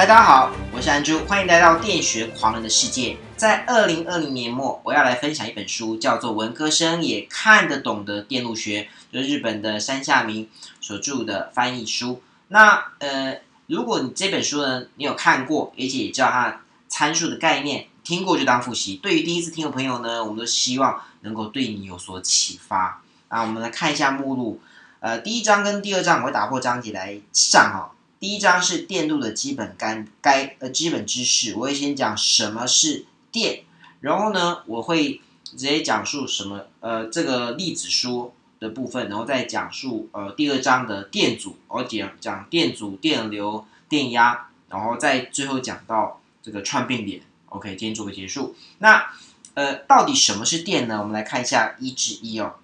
[0.00, 3.18] 大家好，我是安珠，欢迎来到电学狂人的世界。
[3.36, 10.48] 在二零二零年末，我要来分享一本书，叫做《文科生也看得懂的电路学》，就是日本的山下明
[10.80, 12.22] 所著的翻译书。
[12.48, 18.96] 那呃，如果你这本书呢，你有看过，而且也知道它参数的概念，听过就当复习。
[18.96, 23.02] 对于第一次听的朋友呢，我们都希望能够对你有所启发。
[23.28, 24.62] 那我们来看一下目录，
[25.00, 27.92] 呃，第一章跟第二章我会打破章节来上哈。
[28.20, 33.64] 第一章是电路的基本干该呃基本知识，我会先讲什么是电，
[34.00, 47.22] 然后呢，我会直接讲述什么呃这个粒子说的部分，然后再讲述呃第二章的电阻，我讲讲电阻、电流、电压，然后再最后讲到这个串并联。
[47.46, 48.54] OK，今天做个结束。
[48.80, 49.14] 那
[49.54, 50.98] 呃到底什么是电呢？
[50.98, 52.56] 我们来看一下一至一哦。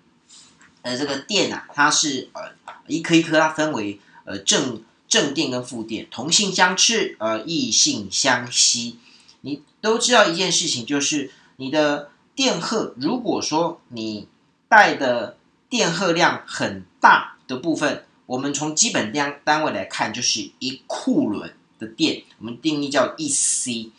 [0.83, 2.53] 呃，这个电啊，它是呃
[2.89, 4.83] 一颗一颗，它分为呃正
[5.17, 8.99] 正电跟负电，同性相斥，呃异性相吸。
[9.41, 14.29] 你都知道一件事情，就是你的电荷，如果说你
[14.69, 15.39] 带的
[15.71, 23.91] 电荷量很大的部分，我们从基本量单位来看，就是一库仑的电，我们定义叫一 c。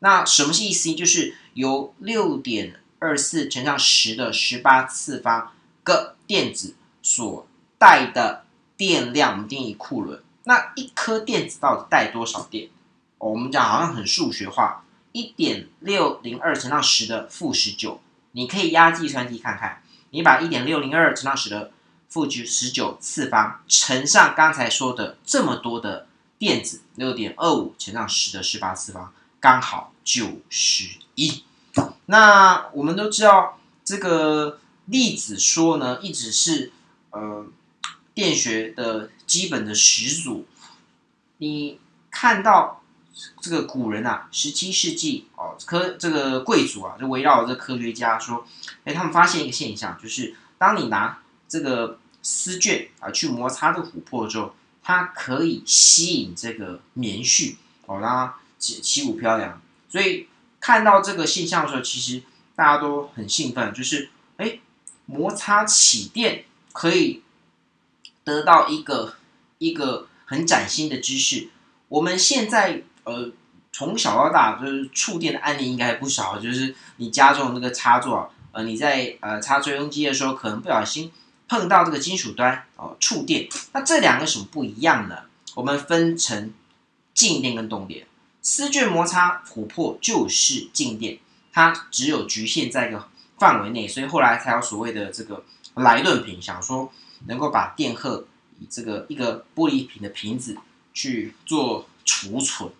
[0.00, 0.94] 那什么是一 c？
[0.94, 5.52] 就是由六点二四乘上十的十八次方
[5.82, 6.12] 个。
[6.28, 6.74] 电子
[7.04, 7.46] 所
[7.78, 8.46] 带的
[8.76, 10.20] 电量，我们定义库仑。
[10.48, 12.68] 那一颗电子到底带多少电？
[13.18, 18.00] 我们讲好像很数学化，一点六零二乘上十的负十九。
[18.32, 21.72] 你可以压计算机看看，你把一点六零二乘上十的
[22.08, 26.06] 负九十九次方乘上刚才说的这么多的
[26.38, 31.44] 电子，六点二五乘上十的十八次方，刚好九十一。
[32.06, 34.58] 那我们都知道这个。
[34.88, 36.70] 粒子说呢，一直是
[37.10, 37.44] 呃
[38.14, 40.46] 电学的基本的始祖。
[41.38, 41.78] 你
[42.10, 42.82] 看到
[43.40, 48.46] 这个古人啊，十七世纪哦，科这个贵族啊，就围绕这科学家说，
[48.84, 51.18] 哎，他们发现一个现象，就是当你拿
[51.48, 57.56] 这个丝绢啊去摩擦这个琥珀之后，它可以吸引这个棉絮
[57.86, 59.60] 哦，让它起起舞飘扬。
[59.88, 60.28] 所以
[60.60, 62.22] 看到这个现象的时候，其实
[62.54, 64.60] 大家都很兴奋，就是哎。
[65.08, 67.22] 摩擦起电可以
[68.26, 69.14] 得到一个
[69.56, 71.48] 一个很崭新的知识。
[71.88, 73.30] 我们现在呃
[73.72, 81.10] 从小到大就是触电的案例应该不少，就是你家中那个插座，呃你在呃插吹风机的时候，可能不小心
[81.48, 83.48] 碰到这个金属端哦触电。
[83.72, 85.20] 那这两个什么不一样呢？
[85.54, 86.52] 我们分成
[87.14, 88.06] 静电跟动电。
[88.42, 91.18] 丝绢摩擦琥珀就是静电，
[91.52, 93.08] 它只有局限在一个。
[93.38, 95.44] 范围内，所以后来才有所谓的这个
[95.74, 96.90] 莱顿瓶，想说
[97.26, 98.26] 能够把电荷
[98.60, 100.56] 以这个一个玻璃瓶的瓶子
[100.92, 102.70] 去做储存。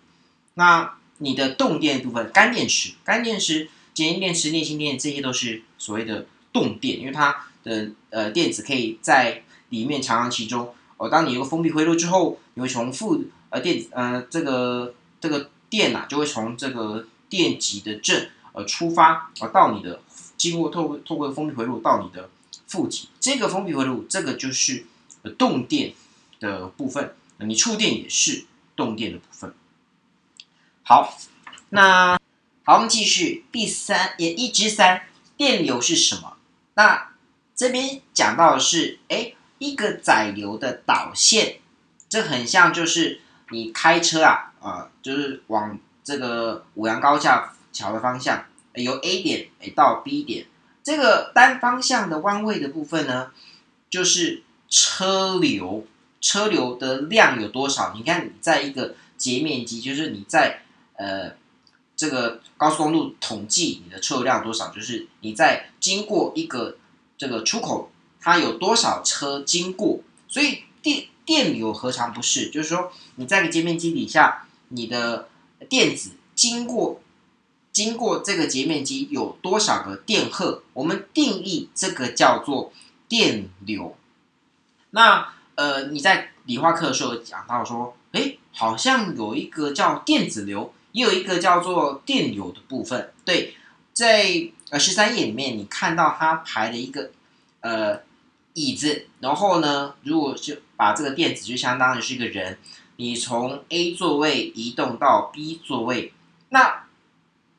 [0.53, 10.73] 那你的动电部分，干电池、干电池、碱性电池、镍性电，这些都是所谓的动电，因为它的呃电子可以在里面长长其中。
[10.97, 19.99] 哦，当你有个封闭回路之后，你会从负呃电呃这个这个电呐，就会从这个电极的正呃出发啊到你的。
[20.37, 22.29] 经过透过透过封闭回路到你的
[22.67, 24.85] 负极，这个封闭回路，这个就是
[25.37, 25.93] 动电
[26.39, 27.15] 的部分。
[27.39, 28.45] 你触电也是
[28.75, 29.53] 动电的部分。
[30.83, 31.17] 好，
[31.69, 32.19] 那
[32.63, 35.03] 好，我们继续第三也一至三，
[35.37, 36.37] 电流是什么？
[36.75, 37.13] 那
[37.55, 41.59] 这边讲到的是，哎，一个载流的导线，
[42.09, 48.45] 这很像就是你开车啊，啊，就是往这个五羊高架桥的方向。
[48.73, 50.45] 由 A 点诶到 B 点，
[50.87, 53.31] 这个单方向的弯位的部分呢，
[53.89, 55.85] 就是车流，
[56.21, 57.93] 车流的量有多少？
[57.93, 60.61] 你看你在一个截面积，就是你在
[60.95, 61.33] 呃
[61.97, 66.77] 这个高速公路统计你的车流量多少，就是你在经过一个
[67.17, 69.99] 这个出口，它有多少车经过？
[70.29, 72.49] 所以电电流何尝不是？
[72.49, 75.27] 就是说你在个截面积底下，你的
[75.67, 77.01] 电子经过。
[77.77, 80.63] 经过这个截面积有多少个电荷？
[80.73, 82.73] 我们定义这个叫做
[83.07, 83.95] 电流。
[84.89, 93.13] 那呃，你在理化课的时候讲到说，哎，好像有一个叫电子流，也有一个叫做电流的部分。
[93.23, 93.55] 对，
[93.93, 97.11] 在呃十三页里面，你看到它排了一个
[97.61, 98.01] 呃
[98.53, 102.57] 椅子，然后呢，如果就把这个电子就相当于是一个人，
[102.95, 106.11] 你从 A 座位移动到 B 座位，
[106.49, 106.86] 那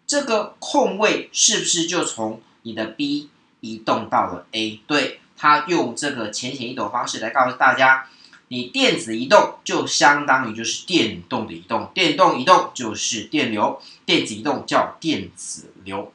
[0.08, 3.28] 这个空位是不是就从你的 B
[3.60, 4.80] 移动到了 A？
[4.86, 8.08] 对，他用这个浅显易懂方式来告诉大家，
[8.48, 16.10] 你电子移动就相当于就是电动的移动，电动移动就是电流，电子移动叫电子流。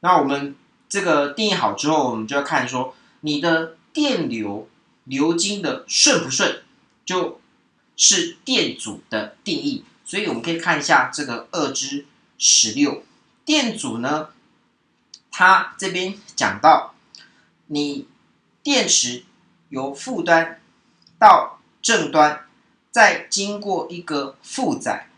[0.00, 0.56] 那我们
[0.88, 4.66] 这个定义好之后，我们就要看说你的电流
[5.04, 6.62] 流经的顺不顺，
[7.04, 7.40] 就
[7.94, 9.84] 是电阻的定义。
[10.06, 12.06] 所以我们可以看一下这个二之
[12.38, 13.02] 十六，
[13.44, 14.30] 电阻呢，
[15.30, 16.94] 它这边讲到
[17.66, 18.06] 你
[18.62, 19.24] 电池
[19.68, 20.60] 由负端
[21.18, 22.46] 到正端，
[22.90, 25.10] 再经过一个负载，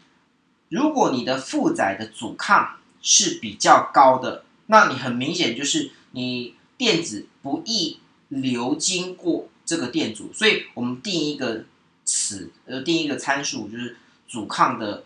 [0.69, 4.45] 如果你的负载的阻抗是比较高的。
[4.69, 11.65] 那你很明显就是你电子不易流经过这个电阻，所以我们定一个
[12.05, 13.97] 词，呃，定一个参数，就是
[14.27, 15.05] 阻抗的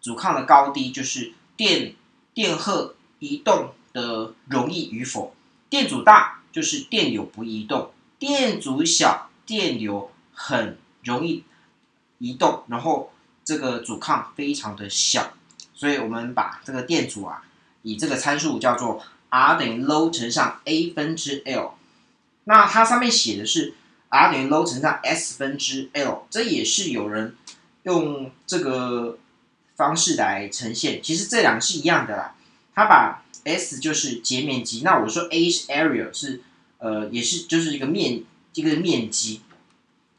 [0.00, 1.94] 阻抗的高低，就是电
[2.36, 5.34] 电荷移动的容易与否。
[5.70, 11.44] 电阻大就是电流不移动，电阻小电流很容易
[12.18, 13.10] 移动，然后
[13.42, 15.32] 这个阻抗非常的小，
[15.72, 17.42] 所以我们把这个电阻啊。
[17.80, 21.72] 以这个参数叫做 R 等于 low 乘上 A 分之 L，
[22.44, 23.72] 那它上面写的是
[24.10, 27.34] R 等于 low 乘上 S 分之 L，这也是有人
[27.84, 29.18] 用这个
[29.76, 31.02] 方式来呈现。
[31.02, 32.34] 其实这两个是一样的啦，
[32.74, 36.42] 它把 S 就是截面积，那我说 A 是 area 是
[36.78, 38.24] 呃也是就是一个面
[38.54, 39.42] 一个面积，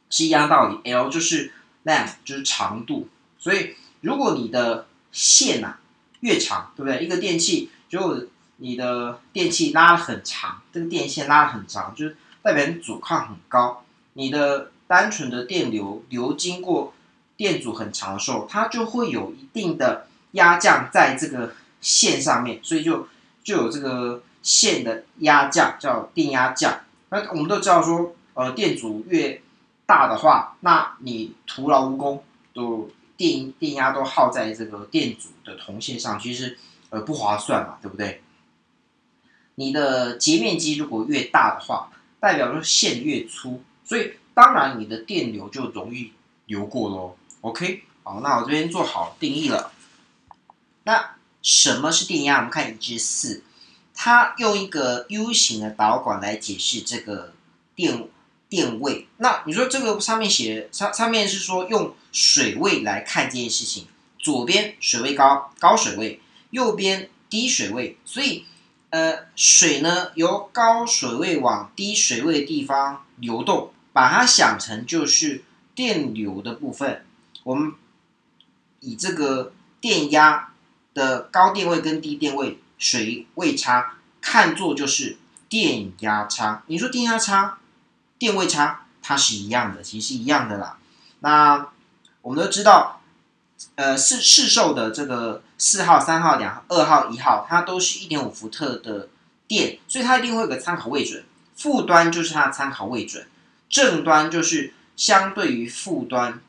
[0.10, 0.92] 是一样道理。
[0.92, 1.52] L 就是
[1.84, 5.78] length 就是长度，所以如果你的线呐。
[6.22, 7.06] 越长，对不对？
[7.06, 8.20] 一个电器，如果
[8.56, 13.86] 你的电器拉的很长，这个电线拉的很长，就是代表你阻抗很高。
[14.14, 16.96] 你的单纯的电流流经过
[17.38, 23.08] 电阻很长的时候，它就会有一定的压降在这个线上面，所以就
[23.44, 26.82] 就有这个线的压降，叫电压降。
[27.10, 29.42] 那我们都知道说，呃，电阻越
[29.86, 32.24] 大的话，那你徒劳无功，
[32.54, 32.90] 都。
[33.18, 36.56] 电电压都耗在这个电阻的铜线上，其实
[36.92, 38.22] 呃不划算嘛，对不对？
[39.56, 41.90] 你的截面积如果越大的话，
[42.20, 46.14] 代表说线越粗，所以当然你的电流就容易
[46.46, 47.17] 流过喽。
[47.42, 49.72] OK，好，那我这边做好定义了。
[50.84, 52.38] 那什么是电压？
[52.38, 53.44] 我们看一至四，
[53.94, 57.34] 它用一个 U 型的导管来解释这个
[57.76, 58.08] 电。
[58.50, 63.88] 电位，那你说这个上面写上上面是说用水位来看这件事情，
[64.18, 68.46] 左边水位高高水位，右边低水位，所以
[68.92, 75.44] 呃水呢由高水位往低水位的地方流动，把它想成就是
[75.76, 77.06] 电流的部分，
[77.48, 77.72] 我们
[78.82, 80.50] 以这个电压
[80.94, 85.16] 的高电位跟低电位水位差看作就是
[85.48, 87.60] 电压差，你说电压差？
[88.20, 90.78] 电位差，它是一样的，其实是一样的啦。
[91.22, 91.70] 那
[92.22, 93.02] 我们都知道，
[93.76, 99.08] 呃，市市售的这个四号、三号、两二号、一号，它都是一点五伏特的
[99.48, 101.24] 电，所以它一定会有个参考位准。
[101.56, 103.26] 负端就是它的参考位准，
[103.70, 106.42] 正端就是相对于负端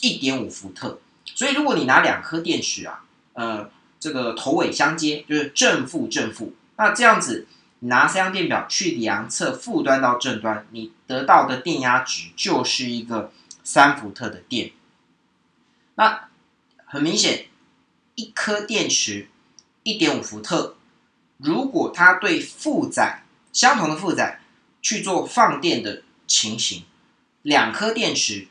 [0.00, 1.00] 一点五伏特。
[1.24, 3.04] 所以如果你拿两颗电池啊，
[3.34, 7.58] 呃，这个头尾相接，就是正负正负，那这样子你。
[7.80, 13.30] 拿三相电表去量测负端到正端，你得到的电压值就是一个
[13.62, 14.72] 三伏特的电。
[15.94, 16.28] 那
[16.84, 17.46] 很明显，
[18.16, 19.28] 一颗电池
[19.84, 20.74] 一点五伏特，
[21.36, 24.40] 如果它对负载相同的负载
[24.82, 26.82] 去做放电的情形，
[27.42, 28.48] 两颗电池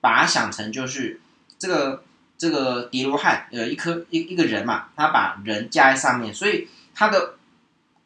[0.00, 1.20] 把它想成就是
[1.58, 2.04] 这个
[2.36, 7.34] 这个叠罗汉，呃，一颗一一个人嘛，他把人加在上面，所以它的。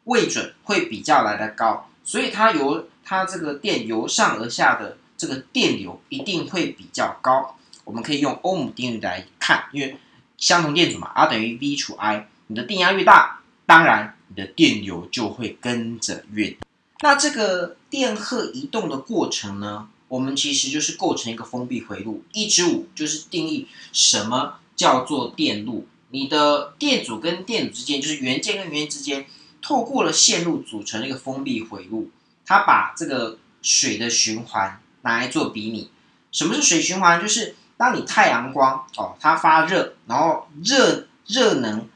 [0.05, 7.57] 位准会比较来的高，所以它由它这个电由上而下的这个电流一定会比较高。
[7.83, 9.97] 我们可以用欧姆定律来看，因为
[10.37, 16.55] 相同电阻嘛，R 等于 V 除 I，你的电压越大，当然你的电流就会跟着越。
[16.99, 22.23] 那这个电荷移动的过程呢，我们其实就是构成一个封闭回路。
[22.33, 29.25] 一至五就是定义什么叫做电路，你的电阻跟电阻之间，就是元件跟元件之间。
[29.61, 32.11] 透过了线路组成一个封闭回路，
[32.45, 35.89] 它把这个水的循环拿来做比拟。
[36.31, 37.19] 什么是水循环？
[37.19, 41.89] 就是当你太阳光哦，它发热，然后热热能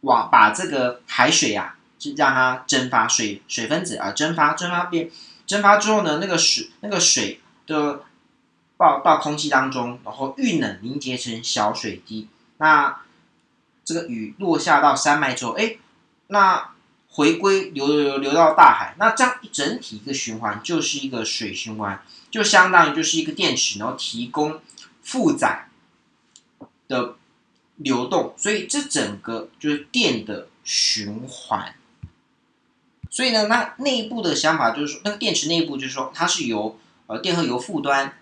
[0.00, 5.10] 往把这个海水呀，就让它蒸发水水分子啊，蒸发蒸发变
[5.46, 7.38] 蒸发之后呢，那个水那个水
[7.74, 8.02] 的
[8.76, 12.28] 爆到空气当中，然后遇冷凝结成小水滴。
[12.58, 13.00] 那
[13.84, 15.76] 这个雨落下到山脉之后，哎，
[16.26, 16.72] 那
[17.08, 22.02] 回归流流流流到大海，那这样一整体一个循环就是一个水循环。
[22.30, 24.60] 就相当于就是一个电池，然后提供
[25.02, 25.68] 负载
[26.86, 27.16] 的
[27.76, 31.74] 流动，所以这整个就是电的循环。
[33.10, 36.78] 所以呢，那内部的想法就是说，那个电池内部就是说，它是由
[37.10, 38.14] 呃电荷由负端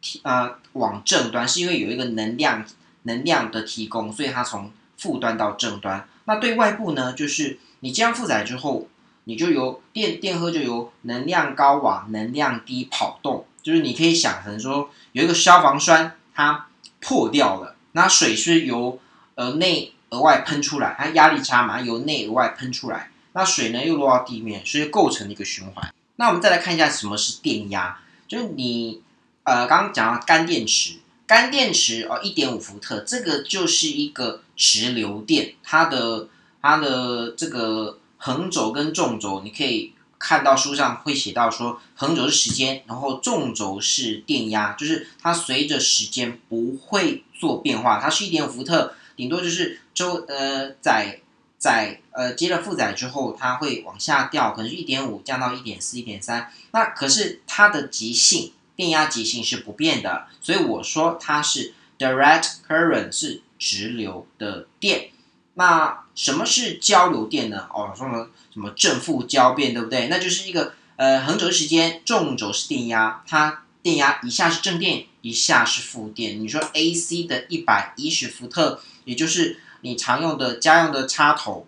[0.00, 2.64] 提呃往正端，是因为有一个能量
[3.04, 6.08] 能量的提供，所以它从负端到正端。
[6.24, 8.88] 那对外部呢，就是你这样负载之后，
[9.22, 16.66] 你就由电电荷就由能量高往能量低跑动，就是你可以想成说，有一个消防栓它
[17.00, 18.98] 破掉了，那水是由
[19.36, 23.10] 呃内额外喷出来，它压力差嘛，由内额外喷出来。
[23.32, 25.94] 那水呢又落到地面，所以构成一个循环。
[26.16, 29.02] 那我们再来看一下什么是电压，就是你
[29.42, 36.28] 呃刚刚讲到干电池，干电池哦一点五伏特，这个就是一个直流电，它的
[36.60, 51.22] 它的这个横轴跟纵轴，你可以看到书上会写到说，横轴是时间，然后纵轴是电压，就是它随着时间不会做变化，它是一点五伏特，顶多就是周呃在。
[51.58, 56.52] 载呃接了负载之后，它会往下掉，可能是一点五降到一点四、一点三。
[56.70, 65.08] 那可是它的极性电压极性是不变的，所以我说它是 direct current 是直流的电。
[65.54, 67.66] 那什么是交流电呢？
[67.74, 70.06] 哦，说什么什么正负交变，对不对？
[70.06, 76.40] 那就是一个呃横轴时间，纵轴是电压，它电压一下是正电，一下是负电。
[76.40, 79.58] 你说 AC 的一百一十伏特，也就是。
[79.80, 81.66] 你常用的家用的插头，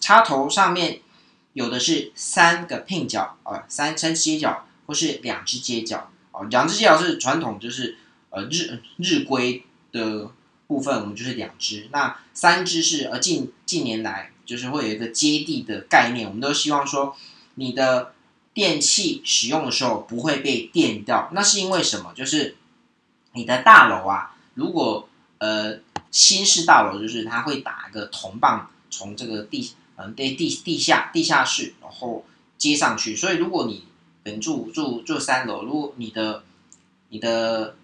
[0.00, 1.00] 插头上面
[1.54, 6.44] 有的是三个 pin 角啊，三三接角，或是两只接角哦。
[6.50, 7.96] 两只接角是传统，就是
[8.30, 10.30] 呃日日规的
[10.66, 11.88] 部分，我们就是两只。
[11.92, 17.16] 那三只是呃近近年来就是会有一个接地的概念，我们都希望说
[17.54, 18.12] 你的
[18.52, 21.30] 电器使用的时候不会被电掉。
[21.32, 22.12] 那是因为什么？
[22.14, 22.56] 就是
[23.32, 25.08] 你的大楼啊，如果
[25.38, 25.78] 呃。
[26.16, 32.24] 新式大楼就是它会打一个铜棒，从这个地嗯对地地下地下室，然后
[32.56, 33.14] 接上去。
[33.14, 33.84] 所以如果你
[34.24, 36.42] 人住住住三楼，如果你的
[37.10, 37.76] 你的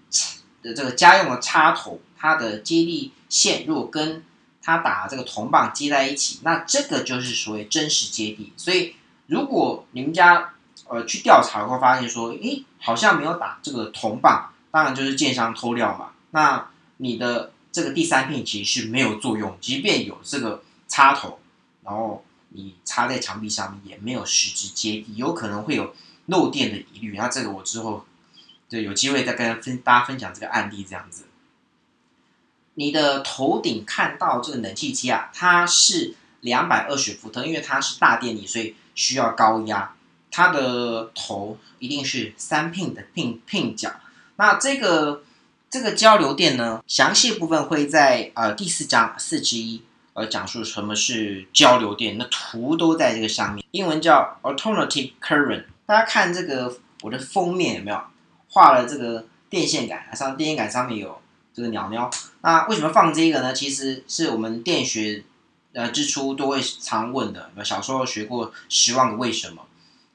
[0.62, 4.24] 的这个家用的插头，它的接地线如果跟
[4.62, 8.50] 它打这个铜棒接在一起，那这个就是所谓真实接地。
[8.56, 8.96] 所以
[9.26, 10.54] 如果你们家
[10.88, 16.12] 呃去调查会发现说，诶好像没有打这个铜棒，当然就是建商偷料嘛。
[16.30, 17.51] 那你的。
[17.72, 21.40] 这个第三片其实是没有作用，即便有这个插头，
[21.82, 25.94] 然后你插在墙壁上面也没有实质接地，有可能会有
[26.26, 27.16] 漏电的疑虑。
[27.16, 28.04] 那这个我之后
[28.68, 31.24] 对有机会再跟分大家分享这个案例这样子。
[32.74, 39.94] 你的头顶看到这个冷气机啊，它是两百二十伏特，因为它是大电力，所以需要高压，
[40.30, 43.90] 它的头一定是三 pin 的 pin pin 角。
[44.36, 45.24] 那这个。
[45.72, 55.64] 这个交流电呢，详细部分会在呃第四章四之一，呃讲述什么是交流电，那图都在这个上面，英文叫 alternating current。
[55.86, 57.98] 大家看这个我的封面有没有
[58.50, 61.18] 画了这个电线杆，上电线杆上面有
[61.54, 62.10] 这个鸟鸟。
[62.42, 63.54] 那为什么放这个呢？
[63.54, 65.24] 其实是我们电学
[65.72, 69.62] 呃之初都会常问的，小时候学过十万个为什么？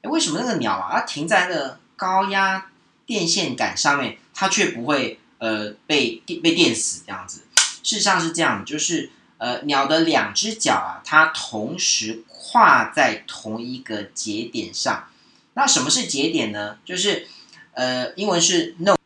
[0.02, 2.70] 哎，为什么那个鸟啊，它停在那个高压
[3.04, 5.18] 电线杆上面，它却不会？
[5.38, 7.42] 呃，被电被电死这样子，
[7.82, 15.08] 事实上是这样，就是呃，鸟的两只脚啊，它同时跨在同一个节点上。
[15.54, 16.78] 那什么是节点呢？
[16.84, 17.28] 就是
[17.74, 18.96] 呃，英文是 no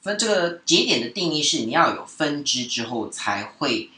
[0.00, 3.90] 分这个节点的定义是你要有分支之后才会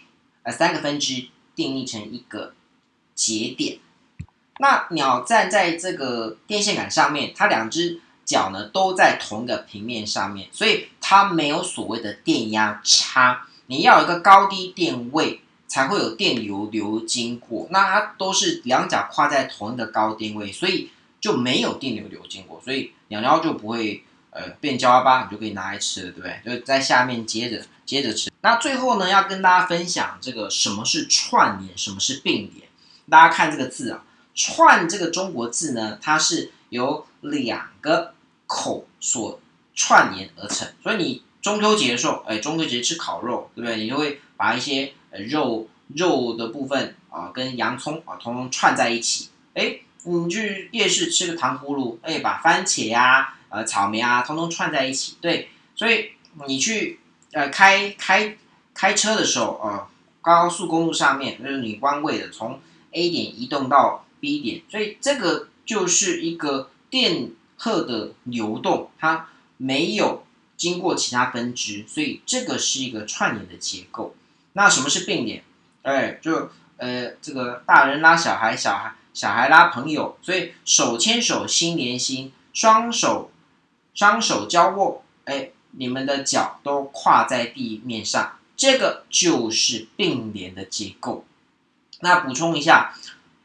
[0.44, 2.54] 呃三个分支定义成一个
[3.14, 3.78] 节点。
[4.58, 8.00] 那鸟站在这个电线杆上面，它两只。
[8.30, 13.46] 角呢都在同一个平面上面，所以它没有所谓的电压差。
[13.66, 26.58] 你要有一个高低电位才会有电流流经过，那它都是两脚跨在同一个高电位，所以就没有电流流经过，所以鸟鸟就不会呃变焦巴，你就可以拿来吃了，对不对？
[26.58, 28.30] 就在下面接着接着吃。
[28.42, 32.68] 那最后呢，要跟大家分享这个什么是串联，什么是并联。
[33.08, 38.14] 大家看这个字啊，串这个中国字呢，它是由两个。
[38.52, 39.40] 口所
[39.76, 43.76] 串联而成，所以你中秋节的时候，哎，中秋节吃烤肉，对不对？
[43.76, 49.28] 你就会把一些呃肉肉的部分啊，跟洋葱啊，通通串在一起。
[49.54, 55.16] 哎，你去夜市吃个糖葫芦，哎，把番茄呀、呃草莓啊，通通串在一起。
[55.20, 56.10] 对，所以
[56.48, 56.98] 你去
[57.30, 58.36] 呃开开
[58.74, 59.88] 开车的时候啊，
[60.20, 67.30] 高速公路上面就是你弯位的，从 A 点移动到 B 点，所以这个就是一个电。
[67.62, 70.24] 荷的流动，它没有
[70.56, 74.14] 经过其他分支，所以这个是一个串联的结构。
[74.54, 75.44] 那什么是并联？
[75.82, 83.30] 哎，就呃，这个大人拉小孩，小孩小孩拉朋友，所以手牵手心连心，双手
[83.92, 91.26] 双手交握，哎，你们的脚都跨在地面上，这个就是并联的结构。
[92.00, 92.94] 那补充一下，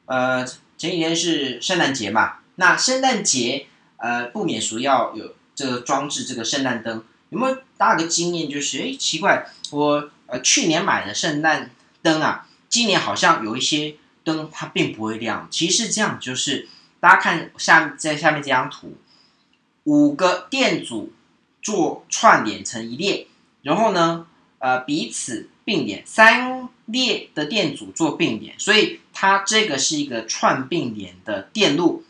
[0.05, 0.45] 呃，
[0.77, 8.49] 前几天是圣诞节嘛，那圣诞节呃不免俗要有这个装置这个圣诞灯，有没有大家个经验？
[8.49, 11.71] 就是哎，奇怪，我呃去年买的圣诞
[12.01, 12.47] 灯啊。
[12.67, 16.67] 今年好像有一些灯它并不会亮，其实这样就是
[16.99, 18.97] 大家看下在下面这张图，
[19.85, 21.13] 五个电阻
[21.61, 23.27] 做串联成一列，
[23.61, 24.27] 然后呢，
[24.59, 32.03] 呃彼此并联，三列的电阻做并联，所以它这个是一个串并联的电路。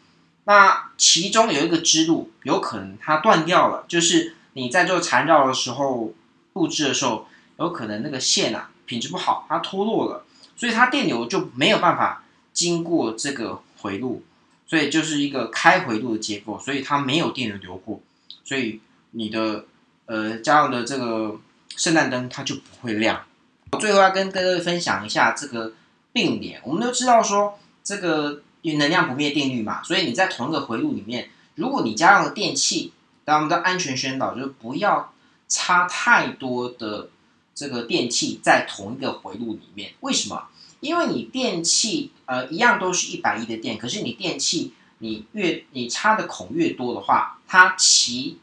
[0.45, 6.13] 那其中有一个支路有可能它断掉了，就是你在做缠绕的时候
[6.53, 7.27] 布置的时候，
[7.59, 10.23] 有可能那个线啊品质不好，它脱落了。
[10.57, 12.23] 所以它电流就没有办法
[12.53, 14.23] 经过这个回路，
[14.65, 17.99] 所以就是一个开回路的结构，所以它没有电流流过，
[18.45, 18.79] 所以
[19.11, 19.65] 你的
[20.05, 21.37] 呃家用的这个
[21.75, 23.23] 圣诞灯它就不会亮。
[23.71, 25.73] 我最后要跟各位分享一下这个
[26.13, 32.93] 并联，我们都知道说这个因能量不灭定律嘛，所以你在同一个回路里面，如果你家用的电器，
[33.23, 35.13] 当我们的安全宣导就是不要
[35.47, 37.09] 插太多的。
[37.57, 40.49] 这个电器在同一个回路里面，为什么？
[40.81, 48.39] 因为你电器呃一样都是一百亿的电，可是你电器你越你插的孔越多的话，它其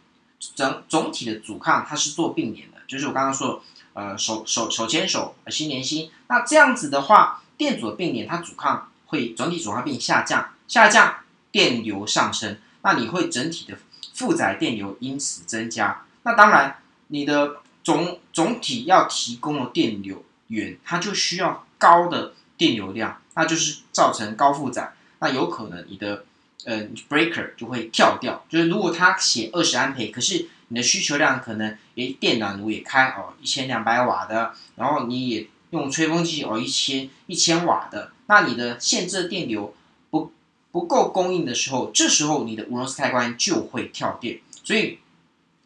[0.54, 3.62] 整总体的阻抗它是做并联的，就是我刚刚说
[3.92, 11.14] 呃手手手牵手心连心，那这样子的话，电阻的并联它阻抗会总体阻抗变下降，下降
[11.52, 13.78] 电流上升，那你会整体的
[14.12, 17.58] 负载电流因此增加，那当然你的。
[17.84, 26.24] 总总体要提供的电流源，它就需要高的电流量，那就是造成高负载，那有可能你的
[26.64, 28.44] 呃 breaker 就会跳掉。
[28.48, 39.74] 就是如果它写二十安培，可是你的需求量可能诶电暖炉也开哦一千两百瓦的，然后你也用吹风机哦一千一千瓦的，那你的限制电流
[40.08, 40.32] 不
[40.70, 44.98] 不够供应的时候，这时候你的无熔丝开关就会跳电，所以。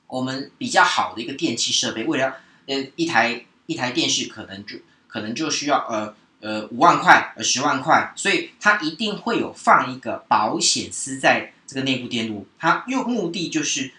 [0.08, 4.76] 我们比较好的一个电器设备，为了呃一台一台电视可能就
[5.08, 13.92] 可能就需要呃呃五万块呃十万块，所以它一定会有放一个保险丝在这个内部电路，它用目的就是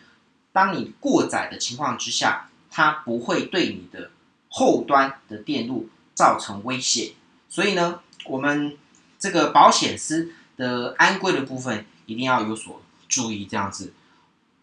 [0.53, 4.09] 当你过载的情况之下，它不会对你的
[4.47, 7.11] 后端的电路造成威胁，
[7.49, 7.99] 所以呢，
[8.29, 8.77] 我们
[9.19, 13.93] 这个保险丝的安规的部分一定要有所注意，这样子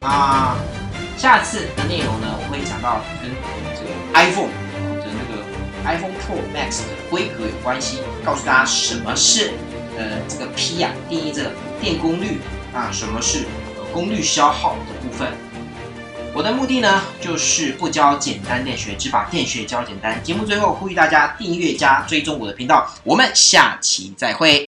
[0.01, 0.57] 啊。
[1.17, 3.31] 下次的内容呢，我会讲到跟
[3.75, 4.51] 这个 iPhone
[5.01, 5.43] 的那个
[5.85, 9.53] iPhone Pro Max 的规格有关系，告诉大家什么是
[9.97, 12.41] 呃这个 P 啊，定义这个电功率
[12.75, 13.47] 啊，什么是
[13.93, 15.33] 功率消耗的部分。
[16.37, 20.21] 我的目的呢，就是不教简单电学，只把电学教简单。
[20.25, 24.69] 节目最后呼吁大家订阅加追踪我的频道，我们下期再会。